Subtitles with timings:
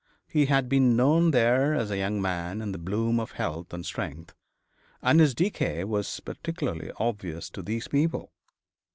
[0.27, 3.85] He had been known there as a young man in the bloom of health and
[3.85, 4.33] strength,
[5.03, 8.31] and his decay was particularly obvious to these people.